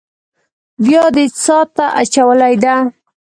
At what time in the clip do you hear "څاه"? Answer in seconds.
1.43-1.63